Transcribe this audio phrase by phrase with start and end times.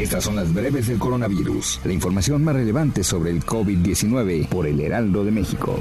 [0.00, 4.80] Estas son las breves del coronavirus, la información más relevante sobre el COVID-19 por el
[4.80, 5.76] Heraldo de México.